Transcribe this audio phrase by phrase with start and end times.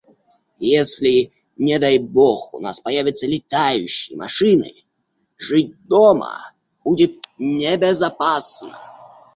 [0.81, 4.71] Если, не дай бог, у нас появятся летающие машины,
[5.37, 8.75] жить дома будет небезопасно.